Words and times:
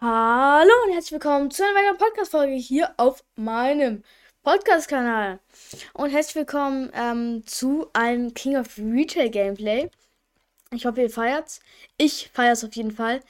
Hallo 0.00 0.70
und 0.86 0.92
herzlich 0.92 1.10
willkommen 1.10 1.50
zu 1.50 1.64
einer 1.64 1.74
weiteren 1.74 1.98
Podcast-Folge 1.98 2.54
hier 2.54 2.94
auf 2.98 3.24
meinem 3.34 4.04
Podcast-Kanal. 4.44 5.40
Und 5.92 6.10
herzlich 6.10 6.36
willkommen 6.36 6.92
ähm, 6.94 7.44
zu 7.46 7.88
einem 7.94 8.32
King 8.32 8.58
of 8.58 8.78
Retail 8.78 9.28
Gameplay. 9.28 9.90
Ich 10.70 10.86
hoffe, 10.86 11.02
ihr 11.02 11.10
feiert's. 11.10 11.58
Ich 11.96 12.30
feier's 12.32 12.62
auf 12.62 12.76
jeden 12.76 12.92
Fall. 12.92 13.22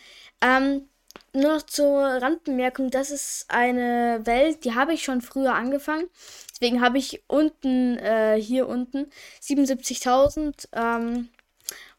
Ähm, 0.43 0.91
nur 1.33 1.55
noch 1.55 1.63
zur 1.63 2.03
Randbemerkung, 2.03 2.91
das 2.91 3.11
ist 3.13 3.47
eine 3.49 4.21
Welt, 4.25 4.67
die 4.67 4.75
habe 4.75 4.93
ich 4.93 5.03
schon 5.05 5.23
früher 5.23 5.55
angefangen. 5.55 6.11
Deswegen 6.51 6.83
habe 6.83 6.99
ich 6.99 7.23
unten, 7.29 7.97
äh, 7.97 8.39
hier 8.39 8.69
unten, 8.69 9.11
77.000. 9.41 10.69
Ähm, 10.73 11.31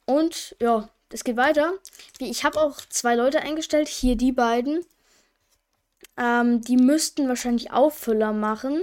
und 0.06 0.56
ja, 0.60 0.90
es 1.12 1.24
geht 1.24 1.38
weiter. 1.38 1.74
Ich 2.20 2.44
habe 2.44 2.62
auch 2.62 2.78
zwei 2.90 3.16
Leute 3.16 3.42
eingestellt. 3.42 3.88
Hier 3.88 4.16
die 4.16 4.32
beiden. 4.32 4.86
Ähm, 6.18 6.62
die 6.62 6.78
müssten 6.78 7.28
wahrscheinlich 7.28 7.72
Auffüller 7.72 8.32
machen. 8.32 8.82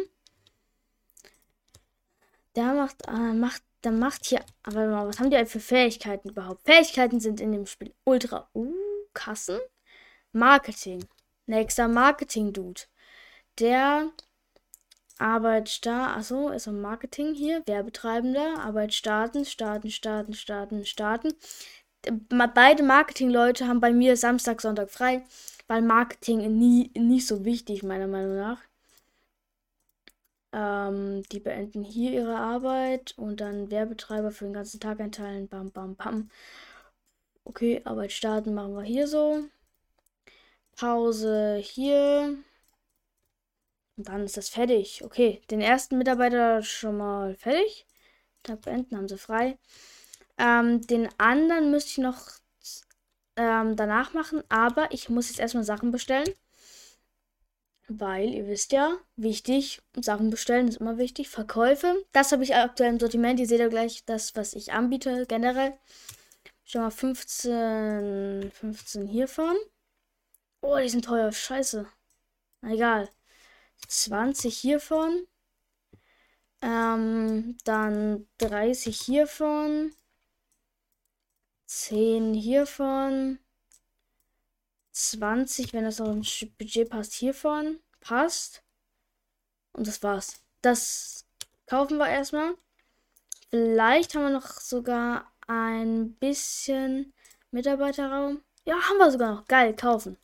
Der 2.56 2.73
macht, 2.74 3.06
äh, 3.06 3.32
macht, 3.32 3.62
der 3.84 3.92
macht 3.92 4.27
hier. 4.27 4.41
Aber 4.65 5.06
was 5.06 5.20
haben 5.20 5.30
die 5.30 5.46
für 5.46 5.60
Fähigkeiten 5.60 6.30
überhaupt? 6.30 6.65
Fähigkeiten 6.65 7.20
sind 7.20 7.41
in 7.41 7.52
dem 7.52 7.66
Spiel 7.66 7.95
ultra. 8.04 8.48
Uh, 8.54 8.73
Kassen. 9.15 9.59
Marketing. 10.32 11.04
Nächster 11.46 11.87
Marketing-Dude. 11.87 12.82
Der 13.60 14.10
arbeitet 15.18 15.87
da. 15.87 16.16
Achso, 16.16 16.48
ist 16.48 16.66
ein 16.66 16.80
Marketing 16.80 17.34
hier. 17.34 17.62
Werbetreibender. 17.66 18.59
Arbeit 18.59 18.95
starten, 18.95 19.45
starten, 19.45 19.90
starten, 19.90 20.34
starten, 20.34 20.84
starten 20.84 21.34
beide 22.55 22.83
Marketingleute 22.83 23.66
haben 23.66 23.80
bei 23.80 23.92
mir 23.92 24.16
Samstag, 24.16 24.60
Sonntag 24.60 24.91
frei, 24.91 25.24
weil 25.69 25.83
Marketing 25.83 26.59
nie 26.59 26.91
nicht 26.95 27.27
so 27.27 27.45
wichtig 27.45 27.82
meiner 27.82 28.06
Meinung 28.06 28.37
nach. 28.37 28.60
Ähm, 30.52 31.23
die 31.32 31.40
beenden 31.40 31.84
hier 31.84 32.12
ihre 32.12 32.37
Arbeit 32.37 33.15
und 33.18 33.40
dann 33.40 33.71
Werbetreiber 33.71 34.30
für 34.30 34.45
den 34.45 34.54
ganzen 34.54 34.80
Tag 34.80 35.01
einteilen. 35.01 35.49
Bam, 35.49 35.71
bam, 35.71 35.96
bam. 35.96 36.30
Okay, 37.45 37.82
Arbeit 37.84 38.12
starten 38.12 38.54
machen 38.54 38.74
wir 38.74 38.82
hier 38.82 39.07
so. 39.07 39.45
Pause 40.77 41.57
hier. 41.62 42.37
Und 43.96 44.09
dann 44.09 44.24
ist 44.24 44.37
das 44.37 44.49
fertig. 44.49 45.02
Okay, 45.04 45.43
den 45.51 45.60
ersten 45.60 45.99
Mitarbeiter 45.99 46.62
schon 46.62 46.96
mal 46.99 47.34
fertig. 47.34 47.87
Tag 48.43 48.62
beenden, 48.62 48.96
haben 48.96 49.09
sie 49.09 49.18
frei. 49.18 49.59
Ähm, 50.38 50.87
den 50.87 51.09
anderen 51.18 51.70
müsste 51.70 51.90
ich 51.92 51.98
noch 51.98 52.20
ähm, 53.37 53.76
danach 53.76 54.12
machen, 54.15 54.43
aber 54.48 54.93
ich 54.93 55.09
muss 55.09 55.28
jetzt 55.28 55.40
erstmal 55.40 55.65
Sachen 55.65 55.90
bestellen. 55.90 56.28
Weil, 57.88 58.30
ihr 58.34 58.48
wisst 58.48 58.73
ja, 58.73 58.96
wichtig, 59.15 59.80
Sachen 59.95 60.28
bestellen 60.30 60.66
ist 60.66 60.78
immer 60.78 60.98
wichtig. 60.98 61.28
Verkäufe, 61.28 62.04
das 62.12 62.32
habe 62.32 62.43
ich 62.43 62.54
aktuell 62.54 62.90
im 62.90 62.98
Sortiment. 63.01 63.38
Ihr 63.38 63.46
seht 63.46 63.60
ja 63.60 63.68
gleich 63.68 64.04
das, 64.04 64.34
was 64.34 64.54
ich 64.54 64.72
anbiete, 64.72 65.25
generell. 65.26 65.78
Schon 66.65 66.81
mal 66.82 66.91
15, 66.91 68.50
15 68.53 69.06
hiervon. 69.06 69.54
Oh, 70.62 70.76
die 70.78 70.88
sind 70.88 71.04
teuer, 71.04 71.31
scheiße. 71.31 71.87
Na 72.62 72.72
egal. 72.72 73.09
20 73.87 74.56
hiervon. 74.59 75.26
Ähm, 76.62 77.56
dann 77.65 78.26
30 78.38 79.00
hiervon. 79.00 79.93
10 81.66 82.34
hiervon. 82.34 83.38
20, 84.92 85.75
wenn 85.75 85.84
das 85.84 85.98
noch 85.98 86.09
ein 86.09 86.25
Budget 86.59 86.88
passt, 86.88 87.12
hiervon. 87.14 87.81
Passt. 88.00 88.62
Und 89.72 89.87
das 89.87 90.03
war's. 90.03 90.41
Das 90.62 91.26
kaufen 91.66 91.98
wir 91.98 92.09
erstmal. 92.09 92.54
Vielleicht 93.50 94.15
haben 94.15 94.22
wir 94.22 94.31
noch 94.31 94.60
sogar 94.60 95.31
ein 95.47 96.15
bisschen 96.15 97.12
Mitarbeiterraum. 97.50 98.43
Ja, 98.65 98.75
haben 98.75 98.99
wir 98.99 99.10
sogar 99.10 99.34
noch. 99.34 99.47
Geil, 99.47 99.75
kaufen. 99.75 100.16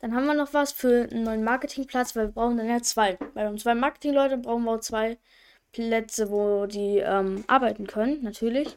Dann 0.00 0.14
haben 0.14 0.26
wir 0.26 0.34
noch 0.34 0.52
was 0.52 0.72
für 0.72 1.08
einen 1.10 1.24
neuen 1.24 1.44
Marketingplatz, 1.44 2.14
weil 2.14 2.28
wir 2.28 2.32
brauchen 2.32 2.56
dann 2.56 2.68
ja 2.68 2.80
zwei. 2.82 3.18
Weil 3.18 3.44
wir 3.44 3.46
haben 3.46 3.58
zwei 3.58 3.74
Marketingleute, 3.74 4.38
brauchen 4.38 4.64
wir 4.64 4.72
auch 4.72 4.80
zwei 4.80 5.18
Plätze, 5.72 6.30
wo 6.30 6.66
die 6.66 6.98
ähm, 6.98 7.44
arbeiten 7.46 7.86
können, 7.86 8.22
natürlich. 8.22 8.76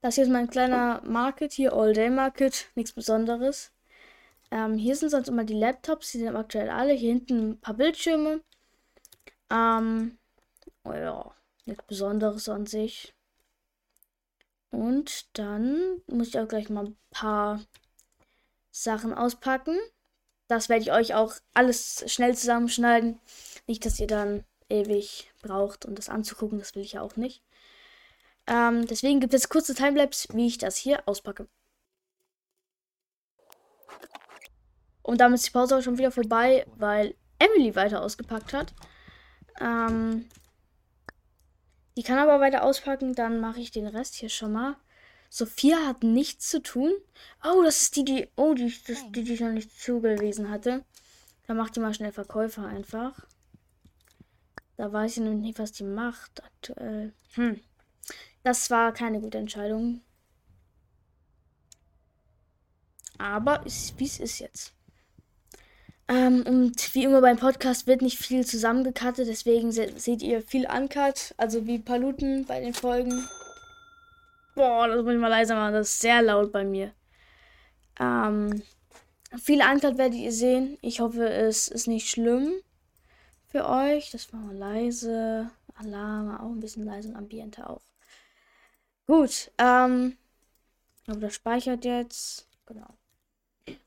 Das 0.00 0.14
hier 0.14 0.24
ist 0.24 0.30
mein 0.30 0.48
kleiner 0.50 1.00
Market, 1.04 1.52
hier 1.52 1.72
All-Day 1.72 2.10
Market, 2.10 2.70
nichts 2.74 2.92
Besonderes. 2.92 3.72
Ähm, 4.50 4.76
hier 4.76 4.94
sind 4.94 5.10
sonst 5.10 5.28
immer 5.28 5.44
die 5.44 5.54
Laptops, 5.54 6.12
die 6.12 6.18
sind 6.18 6.36
aktuell 6.36 6.70
alle. 6.70 6.92
Hier 6.92 7.12
hinten 7.12 7.50
ein 7.50 7.60
paar 7.60 7.74
Bildschirme. 7.74 8.42
Ähm, 9.50 10.18
oh 10.84 10.92
ja, 10.92 11.34
nichts 11.64 11.84
Besonderes 11.86 12.48
an 12.48 12.66
sich. 12.66 13.14
Und 14.70 15.26
dann 15.38 16.02
muss 16.06 16.28
ich 16.28 16.38
auch 16.38 16.48
gleich 16.48 16.68
mal 16.68 16.86
ein 16.86 16.96
paar 17.10 17.60
Sachen 18.70 19.14
auspacken. 19.14 19.76
Das 20.48 20.68
werde 20.68 20.82
ich 20.82 20.92
euch 20.92 21.14
auch 21.14 21.34
alles 21.54 22.04
schnell 22.12 22.36
zusammenschneiden. 22.36 23.18
Nicht, 23.66 23.84
dass 23.84 23.98
ihr 23.98 24.06
dann 24.06 24.44
ewig 24.68 25.32
braucht, 25.42 25.86
um 25.86 25.94
das 25.94 26.08
anzugucken. 26.08 26.58
Das 26.58 26.74
will 26.74 26.82
ich 26.82 26.92
ja 26.92 27.02
auch 27.02 27.16
nicht. 27.16 27.42
Ähm, 28.46 28.86
deswegen 28.86 29.20
gibt 29.20 29.34
es 29.34 29.48
kurze 29.48 29.74
Timelapse, 29.74 30.28
wie 30.32 30.46
ich 30.46 30.58
das 30.58 30.76
hier 30.76 31.02
auspacke. 31.06 31.48
Und 35.02 35.20
damit 35.20 35.38
ist 35.38 35.46
die 35.46 35.52
Pause 35.52 35.76
auch 35.76 35.82
schon 35.82 35.98
wieder 35.98 36.10
vorbei, 36.10 36.66
weil 36.76 37.14
Emily 37.38 37.74
weiter 37.74 38.02
ausgepackt 38.02 38.52
hat. 38.52 38.74
Ähm, 39.60 40.26
die 41.96 42.02
kann 42.02 42.18
aber 42.18 42.40
weiter 42.40 42.62
auspacken, 42.62 43.14
dann 43.14 43.40
mache 43.40 43.60
ich 43.60 43.70
den 43.70 43.86
Rest 43.86 44.14
hier 44.14 44.28
schon 44.28 44.52
mal. 44.52 44.76
Sophia 45.30 45.86
hat 45.86 46.02
nichts 46.02 46.50
zu 46.50 46.62
tun. 46.62 46.92
Oh, 47.44 47.62
das 47.62 47.82
ist 47.82 47.96
die, 47.96 48.04
die. 48.04 48.28
Oh, 48.36 48.54
die, 48.54 48.72
das, 48.86 49.10
die, 49.12 49.24
die 49.24 49.34
ich 49.34 49.40
noch 49.40 49.50
nicht 49.50 49.70
zugewiesen 49.80 50.50
hatte. 50.50 50.84
Dann 51.46 51.56
macht 51.56 51.76
die 51.76 51.80
mal 51.80 51.94
schnell 51.94 52.12
Verkäufer 52.12 52.64
einfach. 52.66 53.26
Da 54.76 54.92
weiß 54.92 55.16
ich 55.16 55.22
noch 55.22 55.34
nicht, 55.34 55.58
was 55.58 55.72
die 55.72 55.84
macht 55.84 56.42
aktuell. 56.44 57.12
Hm. 57.34 57.60
Das 58.46 58.70
war 58.70 58.92
keine 58.92 59.20
gute 59.20 59.38
Entscheidung. 59.38 60.02
Aber 63.18 63.64
wie 63.64 64.04
es 64.04 64.20
ist 64.20 64.38
jetzt. 64.38 64.72
Ähm, 66.06 66.44
und 66.46 66.94
wie 66.94 67.02
immer 67.02 67.20
beim 67.20 67.38
Podcast 67.38 67.88
wird 67.88 68.02
nicht 68.02 68.20
viel 68.20 68.46
zusammengekattet, 68.46 69.26
deswegen 69.26 69.72
se 69.72 69.98
seht 69.98 70.22
ihr 70.22 70.42
viel 70.42 70.64
Uncut, 70.70 71.34
also 71.36 71.66
wie 71.66 71.80
Paluten 71.80 72.46
bei 72.46 72.60
den 72.60 72.72
Folgen. 72.72 73.26
Boah, 74.54 74.86
das 74.86 75.02
muss 75.02 75.14
ich 75.14 75.18
mal 75.18 75.26
leiser 75.26 75.56
machen, 75.56 75.74
das 75.74 75.88
ist 75.88 76.00
sehr 76.00 76.22
laut 76.22 76.52
bei 76.52 76.62
mir. 76.62 76.92
Ähm, 77.98 78.62
viel 79.36 79.60
Uncut 79.60 79.98
werdet 79.98 80.20
ihr 80.20 80.30
sehen. 80.30 80.78
Ich 80.82 81.00
hoffe, 81.00 81.28
es 81.28 81.66
ist 81.66 81.88
nicht 81.88 82.08
schlimm 82.08 82.52
für 83.48 83.68
euch. 83.68 84.12
Das 84.12 84.32
war 84.32 84.38
mal 84.38 84.56
leise. 84.56 85.50
Alarm 85.74 86.36
auch 86.36 86.52
ein 86.52 86.60
bisschen 86.60 86.84
leise 86.84 87.08
und 87.08 87.16
Ambiente 87.16 87.68
auch. 87.68 87.85
Gut, 89.06 89.50
ähm, 89.58 90.16
aber 91.06 91.20
das 91.20 91.34
speichert 91.34 91.84
jetzt. 91.84 92.46
Genau. 92.66 92.88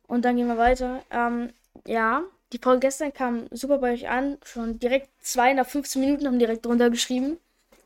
Und 0.08 0.24
dann 0.24 0.38
gehen 0.38 0.48
wir 0.48 0.58
weiter. 0.58 1.04
Ähm, 1.12 1.52
ja, 1.86 2.24
die 2.54 2.58
Folge 2.58 2.82
gestern 2.82 3.14
kam 3.14 3.48
super 3.52 3.78
bei 3.80 3.94
euch 3.94 4.10
an. 4.10 4.38
Schon 4.44 4.80
direkt 4.80 5.10
zwei 5.22 5.54
nach 5.54 5.68
15 5.68 6.02
Minuten 6.02 6.26
haben 6.26 6.40
direkt 6.40 6.66
drunter 6.66 6.90
geschrieben. 6.90 7.38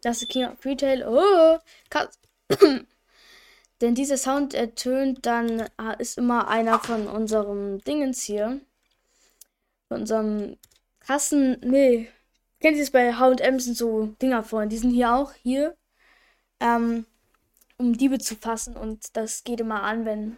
Das 0.01 0.21
ist 0.21 0.29
King 0.29 0.45
of 0.45 0.63
Retail. 0.65 1.05
Oh, 1.07 1.59
Denn 3.81 3.95
dieser 3.95 4.17
Sound 4.17 4.53
ertönt 4.53 5.25
dann, 5.25 5.61
äh, 5.61 5.67
ist 5.99 6.17
immer 6.17 6.47
einer 6.47 6.79
von 6.79 7.07
unserem 7.07 7.81
Dingens 7.81 8.21
hier. 8.21 8.61
Von 9.89 10.01
unserem 10.01 10.57
Kassen. 10.99 11.57
Nee. 11.61 12.09
Kennt 12.61 12.77
ihr 12.77 12.83
es 12.83 12.91
bei 12.91 13.13
HM 13.13 13.59
sind 13.59 13.75
so 13.75 14.07
Dinger 14.21 14.43
vorne. 14.43 14.69
Die 14.69 14.77
sind 14.77 14.91
hier 14.91 15.13
auch. 15.13 15.33
Hier. 15.43 15.75
Ähm, 16.61 17.05
um 17.83 17.97
Diebe 17.97 18.19
zu 18.19 18.35
fassen. 18.35 18.75
Und 18.75 19.15
das 19.15 19.43
geht 19.43 19.59
immer 19.59 19.83
an, 19.83 20.05
wenn 20.05 20.37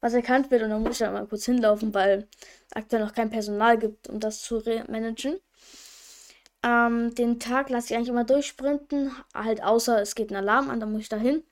was 0.00 0.14
erkannt 0.14 0.50
wird. 0.50 0.62
Und 0.62 0.70
dann 0.70 0.82
muss 0.82 0.92
ich 0.92 0.98
dann 0.98 1.12
mal 1.12 1.26
kurz 1.26 1.44
hinlaufen, 1.46 1.94
weil 1.94 2.28
aktuell 2.74 3.02
noch 3.04 3.14
kein 3.14 3.30
Personal 3.30 3.78
gibt, 3.78 4.08
um 4.08 4.20
das 4.20 4.42
zu 4.42 4.62
managen. 4.88 5.38
Ähm, 6.62 7.14
den 7.14 7.40
Tag 7.40 7.68
lasse 7.68 7.88
ich 7.88 7.96
eigentlich 7.96 8.08
immer 8.08 8.24
durchsprinten. 8.24 9.12
Halt 9.34 9.62
außer 9.62 10.00
es 10.00 10.14
geht 10.14 10.30
ein 10.30 10.36
Alarm 10.36 10.70
an, 10.70 10.80
dann 10.80 10.92
muss 10.92 11.02
ich 11.02 11.08
da 11.08 11.16
hin. 11.16 11.42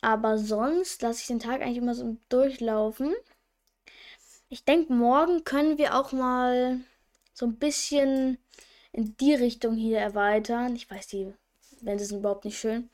Aber 0.00 0.38
sonst 0.38 1.02
lasse 1.02 1.20
ich 1.20 1.26
den 1.26 1.38
Tag 1.38 1.60
eigentlich 1.60 1.78
immer 1.78 1.94
so 1.94 2.16
durchlaufen. 2.28 3.14
Ich 4.48 4.64
denke, 4.64 4.92
morgen 4.92 5.44
können 5.44 5.78
wir 5.78 5.94
auch 5.94 6.12
mal 6.12 6.80
so 7.32 7.46
ein 7.46 7.56
bisschen 7.56 8.38
in 8.92 9.16
die 9.16 9.34
Richtung 9.34 9.76
hier 9.76 9.98
erweitern. 9.98 10.74
Ich 10.76 10.90
weiß, 10.90 11.06
die 11.06 11.32
Wände 11.80 12.04
sind 12.04 12.18
überhaupt 12.18 12.44
nicht 12.44 12.58
schön. 12.58 12.90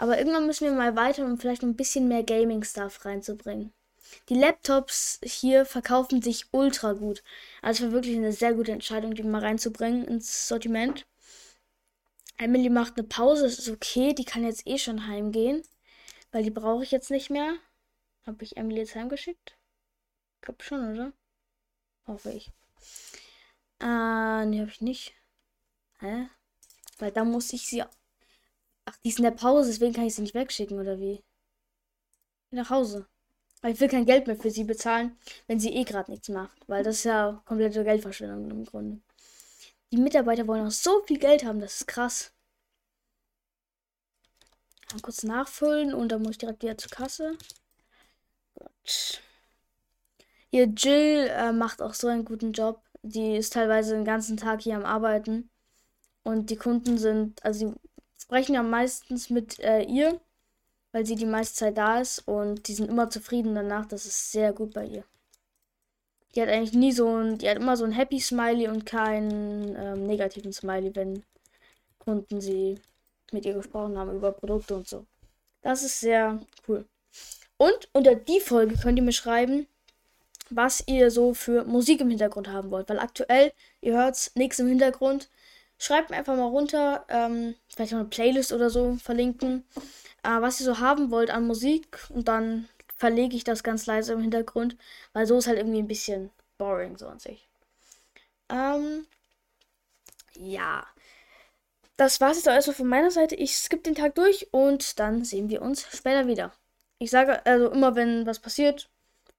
Aber 0.00 0.16
irgendwann 0.16 0.46
müssen 0.46 0.64
wir 0.64 0.72
mal 0.72 0.96
weiter, 0.96 1.26
um 1.26 1.36
vielleicht 1.36 1.62
ein 1.62 1.76
bisschen 1.76 2.08
mehr 2.08 2.22
Gaming-Stuff 2.22 3.04
reinzubringen. 3.04 3.74
Die 4.30 4.34
Laptops 4.34 5.20
hier 5.22 5.66
verkaufen 5.66 6.22
sich 6.22 6.46
ultra 6.52 6.94
gut. 6.94 7.22
Also 7.60 7.84
war 7.84 7.92
wirklich 7.92 8.16
eine 8.16 8.32
sehr 8.32 8.54
gute 8.54 8.72
Entscheidung, 8.72 9.12
die 9.12 9.22
mal 9.22 9.42
reinzubringen 9.42 10.06
ins 10.06 10.48
Sortiment. 10.48 11.06
Emily 12.38 12.70
macht 12.70 12.96
eine 12.96 13.06
Pause, 13.06 13.42
das 13.42 13.58
ist 13.58 13.68
okay. 13.68 14.14
Die 14.14 14.24
kann 14.24 14.42
jetzt 14.42 14.66
eh 14.66 14.78
schon 14.78 15.06
heimgehen. 15.06 15.62
Weil 16.32 16.44
die 16.44 16.50
brauche 16.50 16.82
ich 16.82 16.92
jetzt 16.92 17.10
nicht 17.10 17.28
mehr. 17.28 17.56
Habe 18.24 18.42
ich 18.42 18.56
Emily 18.56 18.78
jetzt 18.80 18.94
heimgeschickt? 18.94 19.58
Ich 20.36 20.40
glaube 20.40 20.64
schon, 20.64 20.94
oder? 20.94 21.12
Hoffe 22.06 22.32
ich. 22.32 22.50
Äh, 23.80 24.46
ne, 24.46 24.60
habe 24.60 24.70
ich 24.70 24.80
nicht. 24.80 25.12
Hä? 25.98 26.30
Weil 26.96 27.12
da 27.12 27.22
muss 27.22 27.52
ich 27.52 27.66
sie. 27.68 27.84
Ach, 28.84 28.96
die 29.04 29.08
ist 29.08 29.18
in 29.18 29.24
der 29.24 29.30
Pause, 29.30 29.70
deswegen 29.70 29.92
kann 29.92 30.06
ich 30.06 30.14
sie 30.14 30.22
nicht 30.22 30.34
wegschicken, 30.34 30.78
oder 30.78 30.98
wie? 30.98 31.22
Nach 32.50 32.70
Hause. 32.70 33.06
Aber 33.62 33.72
ich 33.72 33.80
will 33.80 33.88
kein 33.88 34.06
Geld 34.06 34.26
mehr 34.26 34.36
für 34.36 34.50
sie 34.50 34.64
bezahlen, 34.64 35.16
wenn 35.46 35.60
sie 35.60 35.74
eh 35.74 35.84
gerade 35.84 36.10
nichts 36.10 36.28
macht. 36.28 36.56
Weil 36.66 36.82
das 36.82 36.96
ist 36.96 37.04
ja 37.04 37.42
komplette 37.44 37.84
Geldverschwendung 37.84 38.50
im 38.50 38.64
Grunde. 38.64 39.00
Die 39.92 39.98
Mitarbeiter 39.98 40.46
wollen 40.46 40.66
auch 40.66 40.70
so 40.70 41.02
viel 41.04 41.18
Geld 41.18 41.44
haben, 41.44 41.60
das 41.60 41.80
ist 41.80 41.86
krass. 41.86 42.32
Mal 44.92 45.00
kurz 45.02 45.22
nachfüllen 45.22 45.94
und 45.94 46.10
dann 46.10 46.22
muss 46.22 46.32
ich 46.32 46.38
direkt 46.38 46.62
wieder 46.62 46.78
zur 46.78 46.90
Kasse. 46.90 47.36
Gut. 48.54 49.20
Ihr 50.50 50.66
Jill 50.66 51.28
äh, 51.28 51.52
macht 51.52 51.80
auch 51.82 51.94
so 51.94 52.08
einen 52.08 52.24
guten 52.24 52.52
Job. 52.52 52.82
Die 53.02 53.36
ist 53.36 53.52
teilweise 53.52 53.94
den 53.94 54.04
ganzen 54.04 54.36
Tag 54.36 54.62
hier 54.62 54.76
am 54.76 54.84
Arbeiten. 54.84 55.50
Und 56.22 56.50
die 56.50 56.56
Kunden 56.56 56.98
sind, 56.98 57.44
also 57.44 57.68
sie 57.68 57.74
sprechen 58.30 58.54
ja 58.54 58.62
meistens 58.62 59.28
mit 59.28 59.58
äh, 59.58 59.82
ihr, 59.82 60.20
weil 60.92 61.04
sie 61.04 61.16
die 61.16 61.26
meiste 61.26 61.56
Zeit 61.56 61.76
da 61.76 62.00
ist. 62.00 62.20
Und 62.28 62.68
die 62.68 62.74
sind 62.74 62.88
immer 62.88 63.10
zufrieden 63.10 63.56
danach. 63.56 63.86
Das 63.86 64.06
ist 64.06 64.30
sehr 64.30 64.52
gut 64.52 64.72
bei 64.72 64.86
ihr. 64.86 65.02
Die 66.34 66.40
hat 66.40 66.48
eigentlich 66.48 66.74
nie 66.74 66.92
so 66.92 67.08
ein, 67.08 67.38
die 67.38 67.50
hat 67.50 67.56
immer 67.56 67.76
so 67.76 67.84
ein 67.84 67.90
Happy 67.90 68.20
Smiley 68.20 68.68
und 68.68 68.86
keinen 68.86 69.74
ähm, 69.76 70.06
negativen 70.06 70.52
Smiley, 70.52 70.94
wenn 70.94 71.24
Kunden 71.98 72.40
sie 72.40 72.78
mit 73.32 73.44
ihr 73.44 73.54
gesprochen 73.54 73.98
haben 73.98 74.14
über 74.14 74.30
Produkte 74.30 74.76
und 74.76 74.86
so. 74.86 75.04
Das 75.62 75.82
ist 75.82 75.98
sehr 75.98 76.38
cool. 76.68 76.84
Und 77.56 77.88
unter 77.92 78.14
die 78.14 78.38
Folge 78.38 78.76
könnt 78.76 78.96
ihr 78.96 79.02
mir 79.04 79.10
schreiben, 79.10 79.66
was 80.50 80.84
ihr 80.86 81.10
so 81.10 81.34
für 81.34 81.64
Musik 81.64 82.00
im 82.00 82.10
Hintergrund 82.10 82.46
haben 82.46 82.70
wollt. 82.70 82.88
Weil 82.88 83.00
aktuell, 83.00 83.52
ihr 83.80 83.94
hört 83.94 84.30
nichts 84.36 84.60
im 84.60 84.68
Hintergrund. 84.68 85.28
Schreibt 85.78 86.10
mir 86.10 86.16
einfach 86.16 86.36
mal 86.36 86.46
runter, 86.46 87.06
ähm, 87.08 87.56
vielleicht 87.80 87.92
noch 87.92 88.00
eine 88.00 88.08
Playlist 88.08 88.52
oder 88.52 88.68
so 88.68 88.96
verlinken, 88.96 89.64
äh, 90.22 90.40
was 90.40 90.60
ihr 90.60 90.66
so 90.66 90.80
haben 90.80 91.10
wollt 91.10 91.30
an 91.30 91.46
Musik. 91.46 91.98
Und 92.10 92.28
dann 92.28 92.68
verlege 92.94 93.34
ich 93.34 93.44
das 93.44 93.62
ganz 93.62 93.86
leise 93.86 94.12
im 94.12 94.20
Hintergrund, 94.20 94.76
weil 95.14 95.24
so 95.24 95.38
ist 95.38 95.46
halt 95.46 95.56
irgendwie 95.56 95.78
ein 95.78 95.88
bisschen 95.88 96.30
boring 96.58 96.98
so 96.98 97.08
an 97.08 97.18
sich. 97.18 97.48
Ähm, 98.50 99.06
ja. 100.34 100.86
Das 101.96 102.20
war 102.20 102.32
es 102.32 102.36
jetzt 102.36 102.48
auch 102.50 102.52
erstmal 102.52 102.76
von 102.76 102.86
meiner 102.86 103.10
Seite. 103.10 103.34
Ich 103.34 103.56
skippe 103.56 103.84
den 103.84 103.94
Tag 103.94 104.14
durch 104.14 104.48
und 104.52 104.98
dann 105.00 105.24
sehen 105.24 105.48
wir 105.48 105.62
uns 105.62 105.86
später 105.90 106.26
wieder. 106.26 106.52
Ich 106.98 107.10
sage 107.10 107.44
also 107.46 107.70
immer, 107.70 107.94
wenn 107.96 108.26
was 108.26 108.40
passiert, 108.40 108.90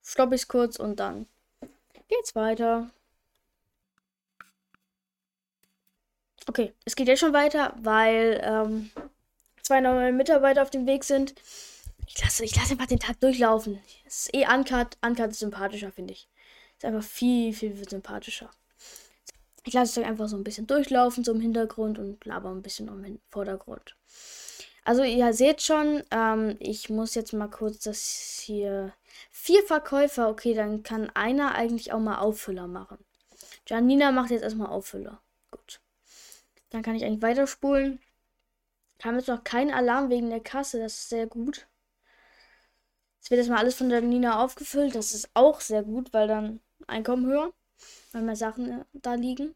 stoppe 0.03 0.33
ich 0.33 0.41
es 0.41 0.47
kurz 0.47 0.77
und 0.77 0.99
dann 0.99 1.27
geht's 2.07 2.33
weiter. 2.33 2.89
Okay, 6.51 6.73
es 6.83 6.97
geht 6.97 7.07
jetzt 7.07 7.21
schon 7.21 7.31
weiter, 7.31 7.73
weil 7.77 8.41
ähm, 8.43 8.91
zwei 9.61 9.79
neue 9.79 10.11
Mitarbeiter 10.11 10.61
auf 10.61 10.69
dem 10.69 10.85
Weg 10.85 11.05
sind. 11.05 11.33
Ich 12.05 12.21
lasse, 12.21 12.43
ich 12.43 12.53
lasse 12.53 12.73
einfach 12.73 12.87
den 12.87 12.99
Tag 12.99 13.21
durchlaufen. 13.21 13.79
Es 14.05 14.23
ist 14.23 14.35
eh 14.35 14.45
Uncut. 14.45 14.97
Uncut 15.01 15.29
ist 15.29 15.39
sympathischer, 15.39 15.93
finde 15.93 16.11
ich. 16.11 16.27
Ist 16.75 16.83
einfach 16.83 17.05
viel, 17.05 17.53
viel 17.53 17.87
sympathischer. 17.87 18.51
Ich 19.63 19.73
lasse 19.73 19.85
es 19.85 19.93
dann 19.93 20.03
einfach 20.03 20.27
so 20.27 20.35
ein 20.35 20.43
bisschen 20.43 20.67
durchlaufen, 20.67 21.23
so 21.23 21.31
im 21.31 21.39
Hintergrund 21.39 21.97
und 21.97 22.25
laber 22.25 22.49
ein 22.49 22.61
bisschen 22.61 22.89
um 22.89 23.01
den 23.01 23.21
Vordergrund. 23.29 23.95
Also 24.83 25.03
ihr 25.03 25.31
seht 25.31 25.61
schon, 25.61 26.03
ähm, 26.11 26.57
ich 26.59 26.89
muss 26.89 27.15
jetzt 27.15 27.31
mal 27.31 27.47
kurz 27.47 27.79
das 27.79 28.41
hier. 28.43 28.91
Vier 29.29 29.63
Verkäufer, 29.63 30.27
okay, 30.27 30.53
dann 30.53 30.83
kann 30.83 31.09
einer 31.11 31.55
eigentlich 31.55 31.93
auch 31.93 31.99
mal 32.01 32.17
Auffüller 32.17 32.67
machen. 32.67 32.97
Janina 33.65 34.11
macht 34.11 34.31
jetzt 34.31 34.43
erstmal 34.43 34.67
Auffüller. 34.67 35.21
Dann 36.71 36.81
kann 36.81 36.95
ich 36.95 37.05
eigentlich 37.05 37.21
weiterspulen. 37.21 37.99
Haben 39.03 39.17
jetzt 39.17 39.27
noch 39.27 39.43
keinen 39.43 39.71
Alarm 39.71 40.09
wegen 40.09 40.29
der 40.29 40.41
Kasse, 40.41 40.79
das 40.79 40.93
ist 40.93 41.09
sehr 41.09 41.27
gut. 41.27 41.67
Jetzt 43.19 43.29
wird 43.29 43.39
erstmal 43.39 43.59
alles 43.59 43.75
von 43.75 43.89
der 43.89 44.01
Nina 44.01 44.43
aufgefüllt. 44.43 44.95
Das 44.95 45.13
ist 45.13 45.29
auch 45.35 45.61
sehr 45.61 45.83
gut, 45.83 46.11
weil 46.11 46.27
dann 46.27 46.59
Einkommen 46.87 47.27
höher, 47.27 47.53
weil 48.11 48.23
mehr 48.23 48.35
Sachen 48.35 48.81
äh, 48.81 48.85
da 48.93 49.13
liegen. 49.13 49.55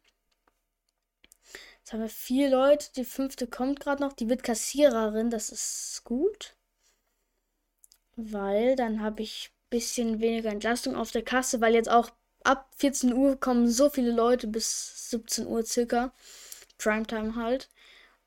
Jetzt 1.80 1.94
haben 1.94 2.02
wir 2.02 2.10
vier 2.10 2.50
Leute. 2.50 2.88
Die 2.96 3.06
fünfte 3.06 3.48
kommt 3.48 3.80
gerade 3.80 4.04
noch. 4.04 4.14
Die 4.14 4.30
wird 4.30 4.44
Kassiererin. 4.44 5.30
Das 5.32 5.50
ist 5.50 6.02
gut. 6.04 6.56
Weil 8.16 8.76
dann 8.76 9.02
habe 9.02 9.22
ich 9.24 9.52
ein 9.52 9.70
bisschen 9.70 10.20
weniger 10.20 10.50
Entlastung 10.52 10.96
auf 10.96 11.12
der 11.12 11.24
Kasse, 11.24 11.62
weil 11.62 11.74
jetzt 11.74 11.90
auch 11.90 12.12
ab 12.44 12.70
14 12.78 13.14
Uhr 13.14 13.40
kommen 13.40 13.68
so 13.68 13.90
viele 13.90 14.12
Leute 14.12 14.48
bis 14.48 15.10
17 15.10 15.48
Uhr 15.48 15.66
circa. 15.66 16.14
Primetime 16.78 17.36
halt. 17.36 17.70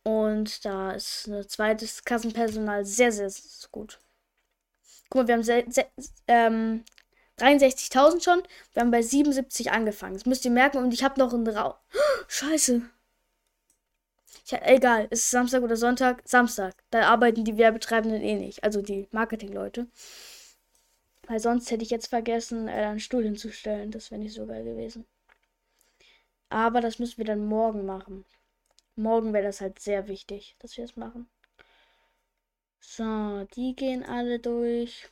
Und 0.02 0.64
da 0.64 0.92
ist 0.92 1.26
ein 1.26 1.46
zweites 1.48 2.04
Kassenpersonal 2.04 2.84
sehr, 2.84 3.12
sehr, 3.12 3.30
sehr 3.30 3.68
gut. 3.70 3.98
Guck 5.10 5.28
mal, 5.28 5.28
wir 5.28 5.56
haben 5.56 5.84
ähm, 6.26 6.84
63.000 7.38 8.22
schon. 8.22 8.42
Wir 8.72 8.82
haben 8.82 8.90
bei 8.90 9.02
77 9.02 9.70
angefangen. 9.70 10.14
Das 10.14 10.26
müsst 10.26 10.44
ihr 10.44 10.50
merken. 10.50 10.78
Und 10.78 10.92
ich 10.92 11.02
habe 11.04 11.18
noch 11.18 11.32
einen 11.32 11.46
Raum. 11.48 11.74
Scheiße. 12.28 12.82
Ich, 14.44 14.52
egal, 14.62 15.08
ist 15.10 15.24
es 15.24 15.30
Samstag 15.30 15.62
oder 15.62 15.76
Sonntag? 15.76 16.22
Samstag. 16.24 16.74
Da 16.90 17.02
arbeiten 17.08 17.44
die 17.44 17.58
Werbetreibenden 17.58 18.22
eh 18.22 18.34
nicht. 18.36 18.64
Also 18.64 18.82
die 18.82 19.08
Marketingleute. 19.12 19.86
Weil 21.26 21.40
sonst 21.40 21.70
hätte 21.70 21.84
ich 21.84 21.90
jetzt 21.90 22.08
vergessen, 22.08 22.68
äh, 22.68 22.72
einen 22.72 23.00
Stuhl 23.00 23.24
hinzustellen. 23.24 23.90
Das 23.90 24.10
wäre 24.10 24.20
nicht 24.20 24.34
so 24.34 24.46
geil 24.46 24.64
gewesen. 24.64 25.06
Aber 26.50 26.80
das 26.80 26.98
müssen 26.98 27.18
wir 27.18 27.26
dann 27.26 27.46
morgen 27.46 27.84
machen. 27.84 28.24
Morgen 28.98 29.32
wäre 29.32 29.44
das 29.44 29.60
halt 29.60 29.78
sehr 29.78 30.08
wichtig, 30.08 30.56
dass 30.58 30.76
wir 30.76 30.84
das 30.84 30.96
machen. 30.96 31.30
So, 32.80 33.44
die 33.54 33.76
gehen 33.76 34.04
alle 34.04 34.40
durch. 34.40 35.08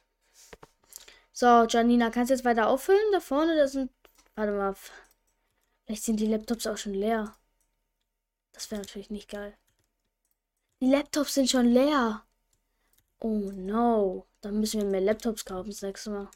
So, 1.33 1.67
Janina, 1.69 2.11
kannst 2.11 2.31
du 2.31 2.35
jetzt 2.35 2.45
weiter 2.45 2.67
auffüllen? 2.67 3.13
Da 3.13 3.21
vorne, 3.21 3.57
das 3.57 3.73
sind. 3.73 3.93
Warte 4.35 4.51
mal. 4.51 4.75
Vielleicht 5.85 6.03
sind 6.03 6.19
die 6.19 6.27
Laptops 6.27 6.67
auch 6.67 6.77
schon 6.77 6.95
leer. 6.95 7.37
Das 8.53 8.73
wäre 8.73 8.81
natürlich 8.81 9.11
nicht 9.11 9.31
geil. 9.31 9.57
Die 10.81 10.91
Laptops 10.91 11.35
sind 11.35 11.49
schon 11.49 11.67
leer. 11.67 12.25
Oh 13.21 13.53
no. 13.53 14.27
Dann 14.41 14.59
müssen 14.59 14.81
wir 14.81 14.89
mehr 14.89 15.01
Laptops 15.01 15.45
kaufen 15.45 15.71
das 15.71 15.83
nächste 15.83 16.11
Mal. 16.11 16.29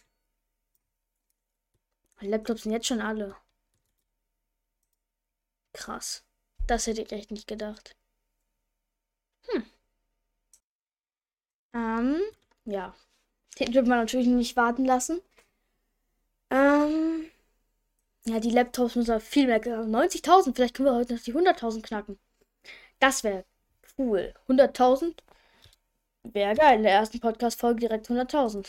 Laptops 2.21 2.63
sind 2.63 2.73
jetzt 2.73 2.87
schon 2.87 3.01
alle. 3.01 3.35
Krass. 5.73 6.25
Das 6.71 6.87
hätte 6.87 7.03
ich 7.03 7.11
echt 7.11 7.33
nicht 7.33 7.49
gedacht. 7.49 7.97
Hm. 9.49 9.65
Ähm, 11.75 12.21
ja. 12.65 12.95
Den 13.59 13.75
wird 13.75 13.89
man 13.89 13.99
natürlich 13.99 14.29
nicht 14.29 14.57
warten 14.57 14.85
lassen. 14.85 15.21
Ähm, 16.51 17.29
ja, 18.25 18.39
die 18.39 18.51
Laptops 18.51 18.95
müssen 18.95 19.21
viel 19.21 19.49
mehr. 19.49 19.61
90.000, 19.61 20.55
vielleicht 20.55 20.77
können 20.77 20.89
wir 20.89 20.95
heute 20.95 21.15
noch 21.15 21.23
die 21.23 21.35
100.000 21.35 21.83
knacken. 21.83 22.21
Das 23.01 23.25
wäre 23.25 23.45
cool. 23.99 24.33
100.000 24.49 25.15
wäre 26.23 26.55
geil. 26.55 26.77
In 26.77 26.85
der 26.85 26.93
ersten 26.93 27.21
Podcast-Folge 27.21 27.81
direkt 27.81 28.09
100.000. 28.11 28.69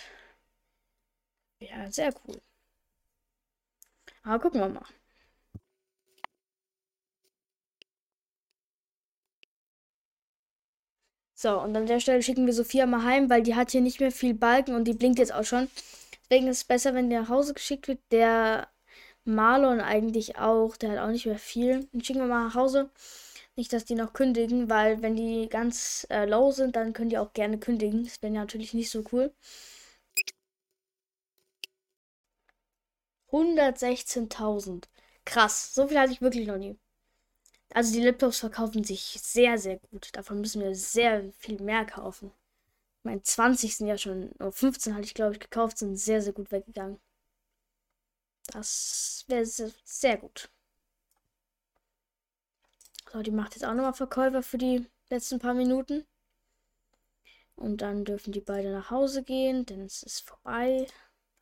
Ja, 1.59 1.91
sehr 1.91 2.13
cool. 2.25 2.41
Aber 4.23 4.39
gucken 4.39 4.59
wir 4.61 4.69
mal. 4.69 5.00
So, 11.41 11.59
und 11.59 11.75
an 11.75 11.87
der 11.87 11.99
Stelle 11.99 12.21
schicken 12.21 12.45
wir 12.45 12.53
Sophia 12.53 12.85
mal 12.85 13.03
heim, 13.03 13.27
weil 13.31 13.41
die 13.41 13.55
hat 13.55 13.71
hier 13.71 13.81
nicht 13.81 13.99
mehr 13.99 14.11
viel 14.11 14.35
Balken 14.35 14.75
und 14.75 14.83
die 14.85 14.93
blinkt 14.93 15.17
jetzt 15.17 15.33
auch 15.33 15.43
schon. 15.43 15.69
Deswegen 16.29 16.47
ist 16.47 16.57
es 16.57 16.63
besser, 16.65 16.93
wenn 16.93 17.09
der 17.09 17.21
nach 17.21 17.29
Hause 17.29 17.55
geschickt 17.55 17.87
wird. 17.87 17.99
Der 18.11 18.67
Marlon 19.25 19.81
eigentlich 19.81 20.37
auch, 20.37 20.77
der 20.77 20.91
hat 20.91 20.99
auch 20.99 21.07
nicht 21.11 21.25
mehr 21.25 21.39
viel. 21.39 21.87
Dann 21.91 22.03
schicken 22.03 22.19
wir 22.19 22.27
mal 22.27 22.45
nach 22.45 22.55
Hause. 22.55 22.91
Nicht, 23.55 23.73
dass 23.73 23.85
die 23.85 23.95
noch 23.95 24.13
kündigen, 24.13 24.69
weil 24.69 25.01
wenn 25.01 25.15
die 25.15 25.49
ganz 25.49 26.05
äh, 26.11 26.25
low 26.25 26.51
sind, 26.51 26.75
dann 26.75 26.93
können 26.93 27.09
die 27.09 27.17
auch 27.17 27.33
gerne 27.33 27.57
kündigen. 27.59 28.03
Das 28.03 28.21
wäre 28.21 28.33
natürlich 28.33 28.73
nicht 28.75 28.91
so 28.91 29.03
cool. 29.11 29.33
116.000. 33.31 34.87
Krass, 35.25 35.73
so 35.73 35.87
viel 35.87 35.99
hatte 35.99 36.11
ich 36.13 36.21
wirklich 36.21 36.47
noch 36.47 36.57
nie. 36.57 36.77
Also 37.73 37.93
die 37.93 38.01
Laptops 38.01 38.39
verkaufen 38.39 38.83
sich 38.83 39.19
sehr, 39.21 39.57
sehr 39.57 39.77
gut. 39.77 40.09
Davon 40.13 40.41
müssen 40.41 40.61
wir 40.61 40.75
sehr 40.75 41.31
viel 41.33 41.61
mehr 41.61 41.85
kaufen. 41.85 42.31
Mein 43.03 43.23
20 43.23 43.75
sind 43.77 43.87
ja 43.87 43.97
schon, 43.97 44.31
oh, 44.39 44.51
15 44.51 44.93
hatte 44.95 45.05
ich 45.05 45.13
glaube 45.13 45.33
ich 45.33 45.39
gekauft, 45.39 45.77
sind 45.77 45.97
sehr, 45.97 46.21
sehr 46.21 46.33
gut 46.33 46.51
weggegangen. 46.51 46.99
Das 48.53 49.25
wäre 49.27 49.45
sehr, 49.45 49.71
sehr 49.83 50.17
gut. 50.17 50.49
So, 53.11 53.21
die 53.21 53.31
macht 53.31 53.55
jetzt 53.55 53.65
auch 53.65 53.73
nochmal 53.73 53.93
Verkäufer 53.93 54.41
für 54.41 54.57
die 54.57 54.85
letzten 55.09 55.39
paar 55.39 55.53
Minuten. 55.53 56.05
Und 57.55 57.81
dann 57.81 58.05
dürfen 58.05 58.31
die 58.33 58.41
beide 58.41 58.71
nach 58.71 58.89
Hause 58.91 59.23
gehen, 59.23 59.65
denn 59.65 59.81
es 59.81 60.03
ist 60.03 60.27
vorbei. 60.27 60.87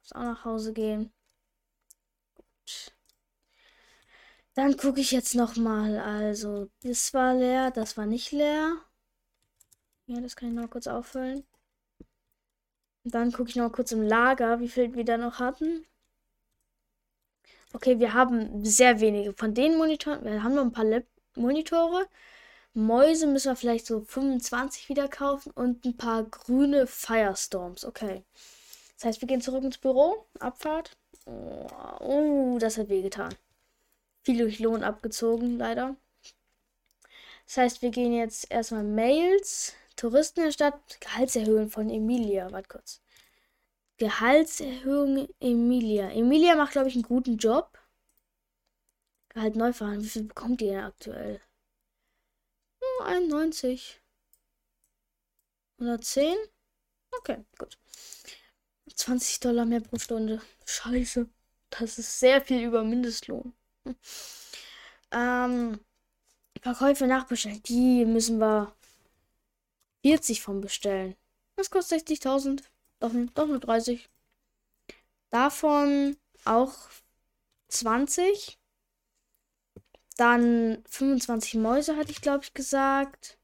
Muss 0.01 0.11
auch 0.13 0.23
nach 0.23 0.45
Hause 0.45 0.73
gehen. 0.73 1.11
Gut. 2.35 2.91
Dann 4.59 4.75
gucke 4.75 4.99
ich 4.99 5.11
jetzt 5.11 5.35
nochmal. 5.35 5.97
Also, 5.99 6.67
das 6.83 7.13
war 7.13 7.33
leer, 7.33 7.71
das 7.71 7.95
war 7.95 8.05
nicht 8.05 8.33
leer. 8.33 8.75
Ja, 10.05 10.19
das 10.19 10.35
kann 10.35 10.49
ich 10.49 10.55
noch 10.55 10.69
kurz 10.69 10.85
auffüllen. 10.85 11.45
Dann 13.05 13.31
gucke 13.31 13.49
ich 13.51 13.55
noch 13.55 13.71
kurz 13.71 13.93
im 13.93 14.01
Lager, 14.01 14.59
wie 14.59 14.67
viel 14.67 14.93
wir 14.95 15.05
da 15.05 15.15
noch 15.15 15.39
hatten. 15.39 15.85
Okay, 17.71 17.99
wir 17.99 18.13
haben 18.13 18.65
sehr 18.65 18.99
wenige. 18.99 19.31
Von 19.31 19.53
den 19.53 19.77
Monitoren, 19.77 20.25
wir 20.25 20.43
haben 20.43 20.55
noch 20.55 20.63
ein 20.63 20.73
paar 20.73 20.83
Lab 20.83 21.05
Monitore. 21.35 22.09
Mäuse 22.73 23.27
müssen 23.27 23.51
wir 23.51 23.55
vielleicht 23.55 23.85
so 23.85 24.01
25 24.01 24.89
wieder 24.89 25.07
kaufen 25.07 25.51
und 25.51 25.85
ein 25.85 25.95
paar 25.95 26.23
grüne 26.23 26.85
Firestorms. 26.85 27.85
Okay. 27.85 28.25
Das 28.95 29.05
heißt, 29.05 29.21
wir 29.21 29.27
gehen 29.29 29.41
zurück 29.41 29.63
ins 29.63 29.77
Büro. 29.77 30.25
Abfahrt. 30.39 30.97
Oh, 31.25 31.65
oh 32.01 32.57
das 32.59 32.77
hat 32.77 32.89
wehgetan. 32.89 33.33
Viel 34.23 34.37
durch 34.39 34.59
Lohn 34.59 34.83
abgezogen, 34.83 35.57
leider. 35.57 35.95
Das 37.45 37.57
heißt, 37.57 37.81
wir 37.81 37.89
gehen 37.89 38.13
jetzt 38.13 38.51
erstmal 38.51 38.83
Mails. 38.83 39.73
Touristen 39.95 40.41
in 40.41 40.45
der 40.47 40.51
Stadt. 40.51 41.01
Gehaltserhöhung 41.01 41.69
von 41.69 41.89
Emilia. 41.89 42.51
Warte 42.51 42.67
kurz. 42.69 43.01
Gehaltserhöhung 43.97 45.27
Emilia. 45.39 46.09
Emilia 46.11 46.55
macht, 46.55 46.73
glaube 46.73 46.89
ich, 46.89 46.95
einen 46.95 47.03
guten 47.03 47.37
Job. 47.37 47.77
Gehalt 49.29 49.55
neu 49.55 49.73
fahren. 49.73 50.03
Wie 50.03 50.07
viel 50.07 50.23
bekommt 50.23 50.61
ihr 50.61 50.73
denn 50.73 50.83
aktuell? 50.83 51.41
91. 53.01 53.99
110? 55.79 56.35
Okay, 57.17 57.43
gut. 57.57 57.77
20 58.93 59.39
Dollar 59.39 59.65
mehr 59.65 59.81
pro 59.81 59.97
Stunde. 59.97 60.41
Scheiße. 60.65 61.27
Das 61.69 61.99
ist 61.99 62.19
sehr 62.19 62.41
viel 62.41 62.63
über 62.63 62.83
Mindestlohn. 62.83 63.53
Hm. 63.85 63.95
Ähm, 65.11 65.79
Verkäufe 66.61 67.07
nachbestellen. 67.07 67.63
Die 67.63 68.05
müssen 68.05 68.39
wir 68.39 68.75
40 70.03 70.41
von 70.41 70.61
bestellen. 70.61 71.15
Das 71.55 71.69
kostet 71.71 72.07
60.000. 72.07 72.63
Doch, 72.99 73.11
doch 73.33 73.47
nur 73.47 73.59
30. 73.59 74.09
Davon 75.29 76.17
auch 76.45 76.73
20. 77.69 78.57
Dann 80.17 80.83
25 80.89 81.55
Mäuse 81.55 81.95
hatte 81.95 82.11
ich, 82.11 82.21
glaube 82.21 82.43
ich, 82.43 82.53
gesagt. 82.53 83.37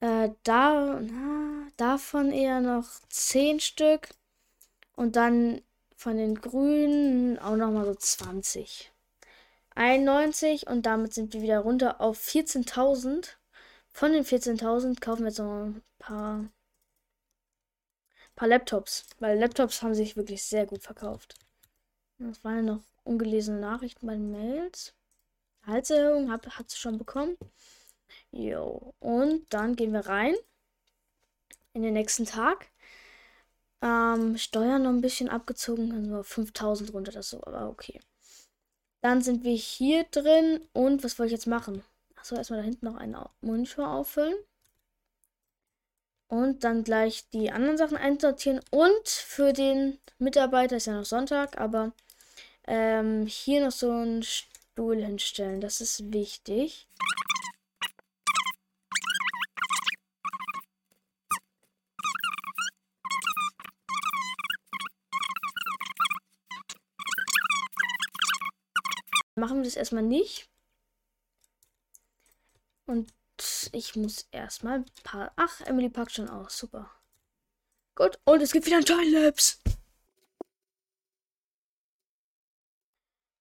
Äh, 0.00 0.30
da, 0.44 1.00
na, 1.00 1.68
davon 1.76 2.30
eher 2.32 2.60
noch 2.60 2.86
10 3.08 3.60
Stück. 3.60 4.10
Und 4.96 5.16
dann 5.16 5.62
von 5.96 6.16
den 6.16 6.34
Grünen 6.34 7.38
auch 7.38 7.56
nochmal 7.56 7.86
so 7.86 7.94
20. 7.94 8.92
91 9.78 10.66
und 10.66 10.86
damit 10.86 11.14
sind 11.14 11.32
wir 11.32 11.40
wieder 11.40 11.60
runter 11.60 12.00
auf 12.00 12.18
14.000. 12.18 13.36
Von 13.90 14.12
den 14.12 14.24
14.000 14.24 15.00
kaufen 15.00 15.20
wir 15.20 15.28
jetzt 15.28 15.38
noch 15.38 15.66
ein 15.66 15.82
paar, 16.00 16.50
paar 18.34 18.48
Laptops, 18.48 19.06
weil 19.20 19.38
Laptops 19.38 19.82
haben 19.82 19.94
sich 19.94 20.16
wirklich 20.16 20.42
sehr 20.42 20.66
gut 20.66 20.82
verkauft. 20.82 21.36
Das 22.18 22.42
waren 22.42 22.64
noch 22.64 22.82
ungelesene 23.04 23.60
Nachrichten 23.60 24.04
bei 24.06 24.14
den 24.14 24.32
Mails. 24.32 24.94
Gehaltserhöhung 25.62 26.32
hat, 26.32 26.58
hat 26.58 26.70
sie 26.70 26.76
schon 26.76 26.98
bekommen. 26.98 27.36
Jo. 28.32 28.94
Und 28.98 29.46
dann 29.50 29.76
gehen 29.76 29.92
wir 29.92 30.06
rein 30.06 30.34
in 31.72 31.82
den 31.82 31.94
nächsten 31.94 32.24
Tag. 32.24 32.66
Ähm, 33.80 34.36
Steuern 34.38 34.82
noch 34.82 34.90
ein 34.90 35.02
bisschen 35.02 35.28
abgezogen, 35.28 35.92
also 35.92 36.24
5000 36.24 36.92
runter, 36.92 37.12
das 37.12 37.30
so, 37.30 37.44
aber 37.44 37.68
okay. 37.68 38.00
Dann 39.00 39.22
sind 39.22 39.44
wir 39.44 39.54
hier 39.54 40.04
drin 40.04 40.60
und 40.72 41.04
was 41.04 41.18
wollte 41.18 41.28
ich 41.28 41.38
jetzt 41.38 41.46
machen? 41.46 41.84
Achso, 42.16 42.36
erstmal 42.36 42.60
da 42.60 42.64
hinten 42.64 42.86
noch 42.86 42.96
einen 42.96 43.16
Monitor 43.40 43.88
auffüllen. 43.88 44.34
Und 46.26 46.64
dann 46.64 46.84
gleich 46.84 47.28
die 47.30 47.50
anderen 47.50 47.78
Sachen 47.78 47.96
einsortieren. 47.96 48.60
Und 48.70 49.08
für 49.08 49.52
den 49.52 49.98
Mitarbeiter 50.18 50.76
ist 50.76 50.86
ja 50.86 50.94
noch 50.94 51.06
Sonntag, 51.06 51.58
aber 51.58 51.92
ähm, 52.66 53.26
hier 53.26 53.64
noch 53.64 53.72
so 53.72 53.90
ein 53.90 54.22
Stuhl 54.22 55.02
hinstellen. 55.02 55.60
Das 55.60 55.80
ist 55.80 56.12
wichtig. 56.12 56.86
Machen 69.48 69.60
wir 69.60 69.64
das 69.64 69.76
erstmal 69.76 70.02
nicht. 70.02 70.46
Und 72.84 73.10
ich 73.72 73.96
muss 73.96 74.28
erstmal 74.30 74.80
ein 74.80 74.84
paar. 75.04 75.32
Ach, 75.36 75.62
Emily 75.62 75.88
packt 75.88 76.12
schon 76.12 76.28
aus. 76.28 76.58
Super. 76.58 76.90
Gut. 77.94 78.18
Und 78.24 78.42
es 78.42 78.52
gibt 78.52 78.66
wieder 78.66 78.76
ein 78.76 78.84
Timelapse. 78.84 79.56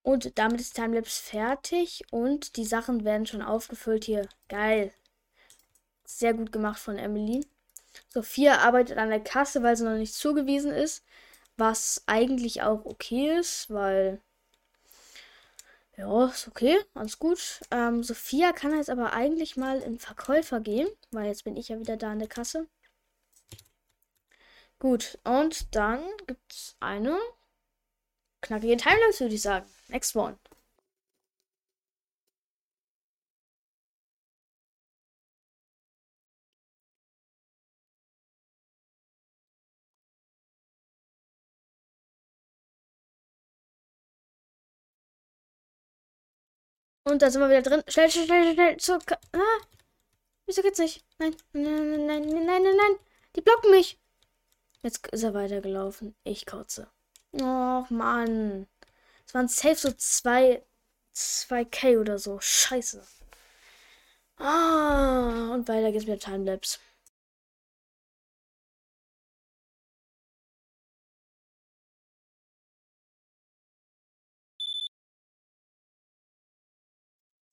Und 0.02 0.38
damit 0.38 0.62
ist 0.62 0.76
Timelapse 0.76 1.22
fertig 1.22 2.06
und 2.10 2.56
die 2.56 2.64
Sachen 2.64 3.04
werden 3.04 3.26
schon 3.26 3.42
aufgefüllt 3.42 4.06
hier. 4.06 4.30
Geil. 4.48 4.94
Sehr 6.06 6.34
gut 6.34 6.54
gemacht 6.54 6.80
von 6.80 6.98
Emily. 6.98 7.46
Sophia 8.08 8.60
arbeitet 8.60 8.98
an 8.98 9.10
der 9.10 9.22
Kasse, 9.22 9.62
weil 9.62 9.76
sie 9.76 9.84
noch 9.84 9.98
nicht 9.98 10.14
zugewiesen 10.14 10.72
ist. 10.72 11.04
Was 11.58 12.04
eigentlich 12.06 12.62
auch 12.62 12.86
okay 12.86 13.38
ist, 13.38 13.70
weil. 13.70 14.22
Ja, 15.98 16.28
ist 16.28 16.48
okay, 16.48 16.78
alles 16.94 17.18
gut. 17.20 17.60
Ähm, 17.72 18.04
Sophia 18.04 18.52
kann 18.54 18.76
jetzt 18.76 18.90
aber 18.90 19.14
eigentlich 19.14 19.58
mal 19.58 19.80
in 19.80 20.00
Verkäufer 20.00 20.60
gehen, 20.60 20.88
weil 21.12 21.26
jetzt 21.28 21.44
bin 21.44 21.56
ich 21.58 21.70
ja 21.70 21.80
wieder 21.80 21.98
da 21.98 22.12
an 22.12 22.20
der 22.20 22.28
Kasse. 22.28 22.68
Gut, 24.80 25.18
und 25.24 25.76
dann 25.76 26.02
gibt 26.28 26.52
es 26.54 26.76
eine 26.80 27.18
knackige 28.42 28.78
Timelapse, 28.78 29.26
würde 29.26 29.36
ich 29.36 29.42
sagen. 29.42 29.66
Next 29.90 30.16
one. 30.16 30.38
Und 47.10 47.22
da 47.22 47.30
sind 47.30 47.42
wir 47.42 47.50
wieder 47.50 47.62
drin. 47.62 47.84
Schnell, 47.88 48.12
schnell, 48.12 48.26
schnell, 48.26 48.54
schnell. 48.54 48.78
Zur 48.78 49.00
ah. 49.34 49.40
Wieso 50.46 50.62
geht's 50.62 50.80
nicht? 50.80 51.06
Nein, 51.20 51.36
nein, 51.54 52.06
nein, 52.06 52.06
nein, 52.06 52.46
nein, 52.46 52.64
nein, 52.64 52.64
nein. 52.64 53.00
Die 53.36 53.42
blocken 53.42 53.72
mich. 53.72 53.98
Jetzt 54.82 55.08
ist 55.08 55.24
er 55.24 55.34
weitergelaufen. 55.34 56.16
Ich 56.24 56.46
kotze. 56.46 56.90
Och, 57.34 57.90
Mann. 57.90 58.68
Es 59.26 59.34
waren 59.34 59.48
safe 59.48 59.76
so 59.76 59.92
2, 59.92 60.64
2K 61.16 62.00
oder 62.00 62.20
so. 62.20 62.40
Scheiße. 62.42 63.06
Ah, 64.38 65.54
und 65.54 65.68
weiter 65.68 65.92
geht's 65.92 66.06
mit 66.06 66.24
Timelapse. 66.24 66.80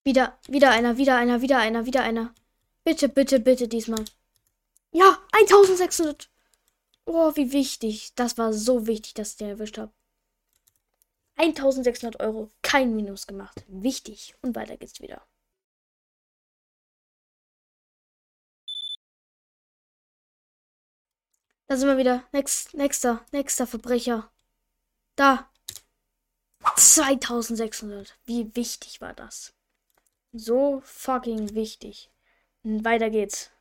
Wieder, 0.05 0.39
wieder 0.47 0.71
einer, 0.71 0.99
wieder 0.99 1.17
einer, 1.17 1.41
wieder 1.41 1.59
einer, 1.59 1.87
wieder 1.87 2.03
einer. 2.03 2.35
Bitte, 2.85 3.09
bitte, 3.09 3.41
bitte 3.41 3.69
diesmal. 3.69 4.05
Ja, 4.93 5.19
1600. 5.33 6.31
Oh, 7.07 7.33
wie 7.37 7.53
wichtig. 7.53 8.15
Das 8.15 8.37
war 8.37 8.53
so 8.53 8.87
wichtig, 8.87 9.15
dass 9.15 9.31
ich 9.33 9.37
den 9.39 9.49
erwischt 9.49 9.79
habe. 9.79 9.93
1600 11.37 12.21
Euro, 12.21 12.51
kein 12.63 12.95
Minus 12.95 13.27
gemacht. 13.27 13.65
Wichtig. 13.69 14.35
Und 14.43 14.55
weiter 14.55 14.77
geht's 14.77 15.01
wieder. 15.01 15.27
Da 21.67 21.77
sind 21.79 21.89
wir 21.89 21.97
wieder. 21.97 22.25
Next, 22.33 22.75
nächster, 22.75 23.25
nächster 23.33 23.67
Verbrecher. 23.67 24.31
Da. 25.17 25.51
2600. 26.77 28.19
Wie 28.27 28.55
wichtig 28.55 29.01
war 29.01 29.15
das? 29.15 29.54
So 30.37 30.81
fucking 30.81 31.55
wichtig. 31.55 32.11
Und 32.65 32.85
weiter 32.85 33.09
geht's. 33.09 33.53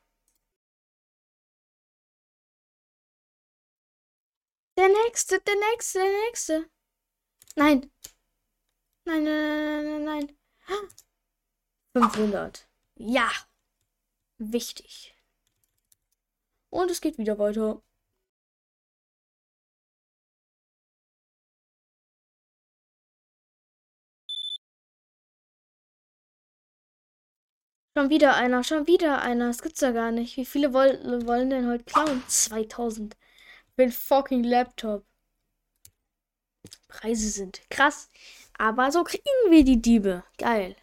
Der 4.76 4.90
nächste, 4.90 5.40
der 5.40 5.56
nächste, 5.56 6.00
der 6.00 6.12
nächste. 6.26 6.70
Nein. 7.56 7.92
Nein, 9.06 9.24
nein, 9.24 9.86
nein, 9.86 10.06
nein, 10.06 10.36
nein. 10.66 10.90
500. 11.94 12.68
Ja. 12.96 13.30
Wichtig. 14.40 15.16
Und 16.70 16.90
es 16.90 17.02
geht 17.02 17.20
wieder 17.20 17.38
weiter. 17.38 17.84
Schon 27.96 28.10
wieder 28.10 28.36
einer, 28.36 28.64
schon 28.64 28.88
wieder 28.88 29.22
einer. 29.22 29.48
Das 29.48 29.62
gibt's 29.62 29.82
ja 29.82 29.92
gar 29.92 30.12
nicht. 30.12 30.36
Wie 30.38 30.46
viele 30.46 30.74
woll 30.74 31.28
wollen 31.28 31.50
denn 31.52 31.68
heute 31.68 31.84
klauen? 31.84 32.24
2000. 32.28 33.16
Für 33.76 33.82
den 33.84 33.92
fucking 33.92 34.44
Laptop. 34.44 35.06
Preise 36.88 37.30
sind 37.30 37.62
krass. 37.70 38.10
Aber 38.58 38.92
so 38.92 39.04
kriegen 39.04 39.24
wir 39.50 39.64
die 39.64 39.82
Diebe. 39.82 40.24
Geil. 40.38 40.76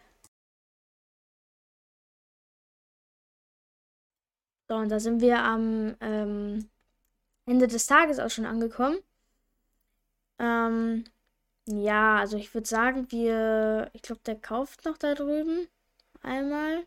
So, 4.69 4.76
und 4.76 4.88
da 4.88 5.00
sind 5.00 5.21
wir 5.21 5.40
am 5.40 5.97
ähm, 6.00 6.71
Ende 7.47 7.67
des 7.69 7.87
Tages 7.87 8.21
auch 8.21 8.31
schon 8.31 8.47
angekommen. 8.47 8.99
Ähm, 10.38 11.05
ja, 11.67 12.19
also 12.19 12.37
ich 12.37 12.55
würde 12.55 12.69
sagen, 12.69 13.11
wir. 13.11 13.90
Ich 13.95 14.02
glaube, 14.02 14.21
der 14.26 14.37
kauft 14.40 14.85
noch 14.85 14.99
da 14.99 15.14
drüben. 15.14 15.69
Einmal. 16.23 16.87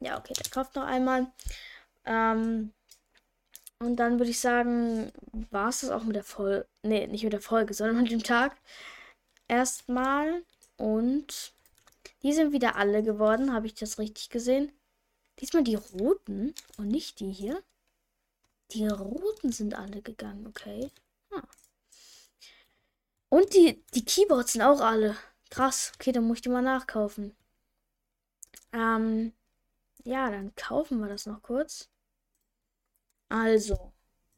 Ja, 0.00 0.18
okay, 0.18 0.34
der 0.34 0.50
kauft 0.50 0.74
noch 0.76 0.84
einmal. 0.84 1.26
Ähm, 2.04 2.72
und 3.78 3.96
dann 3.96 4.18
würde 4.18 4.30
ich 4.30 4.40
sagen, 4.40 5.12
war 5.50 5.68
es 5.68 5.80
das 5.80 5.90
auch 5.90 6.04
mit 6.04 6.16
der 6.16 6.24
Folge. 6.24 6.66
Nee, 6.82 7.06
nicht 7.06 7.24
mit 7.24 7.32
der 7.32 7.40
Folge, 7.40 7.74
sondern 7.74 8.02
mit 8.02 8.10
dem 8.10 8.22
Tag. 8.22 8.56
Erstmal. 9.48 10.42
Und 10.76 11.52
die 12.22 12.32
sind 12.32 12.52
wieder 12.52 12.76
alle 12.76 13.02
geworden. 13.02 13.52
Habe 13.52 13.66
ich 13.66 13.74
das 13.74 13.98
richtig 13.98 14.30
gesehen? 14.30 14.72
Diesmal 15.40 15.64
die 15.64 15.74
roten 15.74 16.54
und 16.78 16.88
nicht 16.88 17.20
die 17.20 17.30
hier. 17.30 17.62
Die 18.72 18.86
roten 18.86 19.52
sind 19.52 19.74
alle 19.74 20.02
gegangen, 20.02 20.46
okay. 20.46 20.90
Ah. 21.30 21.42
Und 23.28 23.54
die, 23.54 23.82
die 23.94 24.04
Keyboards 24.04 24.52
sind 24.52 24.62
auch 24.62 24.80
alle. 24.80 25.16
Krass. 25.50 25.92
Okay, 25.96 26.12
dann 26.12 26.24
muss 26.24 26.38
ich 26.38 26.42
die 26.42 26.48
mal 26.48 26.62
nachkaufen. 26.62 27.36
Ähm, 28.72 29.32
ja, 30.06 30.30
dann 30.30 30.54
kaufen 30.54 31.00
wir 31.00 31.08
das 31.08 31.26
noch 31.26 31.42
kurz. 31.42 31.88
Also. 33.28 33.92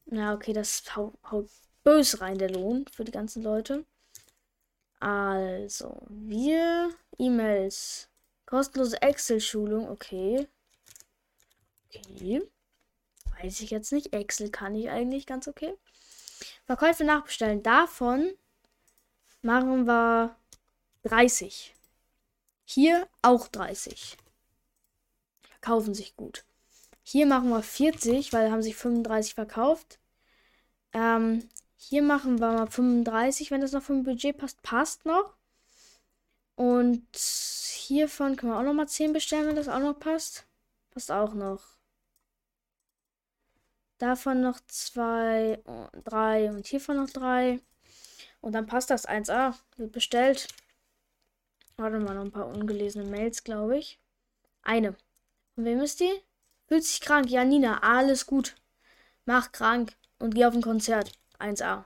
Ja, 0.06 0.32
okay, 0.34 0.54
das 0.54 0.96
haut, 0.96 1.14
haut 1.30 1.50
böse 1.84 2.20
rein, 2.22 2.38
der 2.38 2.50
Lohn 2.50 2.86
für 2.90 3.04
die 3.04 3.12
ganzen 3.12 3.42
Leute. 3.42 3.84
Also, 4.98 6.06
wir 6.08 6.90
E-Mails. 7.18 8.08
Kostenlose 8.46 9.02
Excel-Schulung, 9.02 9.90
okay. 9.90 10.48
Okay. 11.86 12.42
Weiß 13.38 13.60
ich 13.60 13.70
jetzt 13.70 13.92
nicht. 13.92 14.14
Excel 14.14 14.50
kann 14.50 14.74
ich 14.74 14.88
eigentlich 14.88 15.26
ganz 15.26 15.48
okay. 15.48 15.74
Verkäufe 16.64 17.04
nachbestellen. 17.04 17.62
Davon 17.62 18.32
machen 19.42 19.86
wir 19.86 20.34
30. 21.02 21.74
Hier 22.64 23.06
auch 23.20 23.48
30 23.48 24.16
verkaufen 25.68 25.94
sich 25.94 26.16
gut. 26.16 26.44
Hier 27.02 27.26
machen 27.26 27.50
wir 27.50 27.62
40, 27.62 28.32
weil 28.32 28.50
haben 28.50 28.62
sich 28.62 28.74
35 28.74 29.34
verkauft. 29.34 29.98
Ähm, 30.94 31.46
hier 31.76 32.02
machen 32.02 32.40
wir 32.40 32.52
mal 32.52 32.70
35, 32.70 33.50
wenn 33.50 33.60
das 33.60 33.72
noch 33.72 33.82
vom 33.82 34.02
Budget 34.02 34.38
passt, 34.38 34.62
passt 34.62 35.04
noch. 35.04 35.34
Und 36.54 37.06
hiervon 37.14 38.36
können 38.36 38.52
wir 38.52 38.58
auch 38.58 38.62
noch 38.62 38.72
mal 38.72 38.88
10 38.88 39.12
bestellen, 39.12 39.46
wenn 39.46 39.56
das 39.56 39.68
auch 39.68 39.78
noch 39.78 39.98
passt. 39.98 40.46
Passt 40.90 41.12
auch 41.12 41.34
noch. 41.34 41.62
Davon 43.98 44.40
noch 44.40 44.60
2, 44.68 45.62
3 46.04 46.50
und 46.50 46.66
hiervon 46.66 46.96
noch 46.96 47.10
3. 47.10 47.60
Und 48.40 48.52
dann 48.52 48.66
passt 48.66 48.88
das 48.88 49.06
1A. 49.06 49.54
Wird 49.76 49.92
bestellt. 49.92 50.48
Warte 51.76 51.98
mal, 51.98 52.14
noch 52.14 52.24
ein 52.24 52.32
paar 52.32 52.46
ungelesene 52.46 53.04
Mails, 53.04 53.44
glaube 53.44 53.76
ich. 53.78 54.00
Eine. 54.62 54.96
Und 55.58 55.64
wem 55.64 55.80
ist 55.80 55.98
die? 55.98 56.22
Fühlt 56.68 56.84
sich 56.84 57.00
krank. 57.00 57.28
Ja, 57.30 57.44
Nina, 57.44 57.82
alles 57.82 58.26
gut. 58.26 58.54
Mach 59.24 59.50
krank 59.50 59.92
und 60.20 60.36
geh 60.36 60.44
auf 60.44 60.54
ein 60.54 60.62
Konzert. 60.62 61.10
1A. 61.40 61.84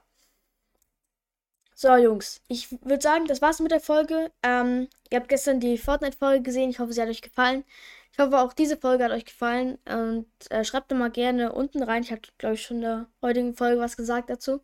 So, 1.74 1.96
Jungs, 1.96 2.42
ich 2.48 2.70
würde 2.84 3.00
sagen, 3.00 3.24
das 3.24 3.40
war's 3.40 3.60
mit 3.60 3.70
der 3.70 3.80
Folge. 3.80 4.30
Ähm, 4.42 4.88
ihr 5.08 5.18
habt 5.18 5.30
gestern 5.30 5.58
die 5.58 5.78
Fortnite-Folge 5.78 6.42
gesehen. 6.42 6.68
Ich 6.68 6.80
hoffe, 6.80 6.92
sie 6.92 7.00
hat 7.00 7.08
euch 7.08 7.22
gefallen. 7.22 7.64
Ich 8.12 8.18
hoffe, 8.18 8.38
auch 8.38 8.52
diese 8.52 8.76
Folge 8.76 9.04
hat 9.04 9.10
euch 9.10 9.24
gefallen. 9.24 9.78
Und 9.88 10.26
äh, 10.50 10.64
schreibt 10.64 10.92
doch 10.92 10.96
mal 10.96 11.10
gerne 11.10 11.52
unten 11.52 11.82
rein. 11.82 12.02
Ich 12.02 12.12
habe, 12.12 12.20
glaube 12.36 12.56
ich, 12.56 12.62
schon 12.62 12.76
in 12.76 12.82
der 12.82 13.06
heutigen 13.22 13.54
Folge 13.54 13.80
was 13.80 13.96
gesagt 13.96 14.28
dazu. 14.28 14.60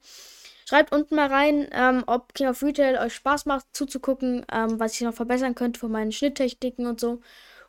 Schreibt 0.68 0.92
unten 0.92 1.14
mal 1.14 1.29
rein, 1.29 1.66
ähm, 1.73 2.05
ob 2.07 2.35
King 2.35 2.49
of 2.49 2.62
Retail 2.62 2.99
euch 2.99 3.14
Spaß 3.14 3.47
macht 3.47 3.64
zuzugucken, 3.73 4.44
ähm, 4.53 4.79
was 4.79 4.92
ich 4.92 5.01
noch 5.01 5.14
verbessern 5.14 5.55
könnte 5.55 5.81
von 5.81 5.90
meinen 5.90 6.12
Schnitttechniken 6.12 6.87
und 6.87 7.01
so. 7.01 7.23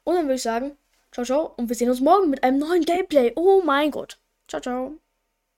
Und 0.04 0.15
dann 0.15 0.25
würde 0.25 0.36
ich 0.36 0.41
sagen, 0.41 0.78
Ciao, 1.11 1.25
ciao. 1.25 1.53
Und 1.57 1.69
wir 1.69 1.75
sehen 1.75 1.89
uns 1.89 2.01
morgen 2.01 2.29
mit 2.29 2.43
einem 2.43 2.59
neuen 2.59 2.85
Gameplay. 2.85 3.33
Oh 3.35 3.61
mein 3.63 3.91
Gott. 3.91 4.19
Ciao, 4.47 4.61
ciao. 4.61 4.99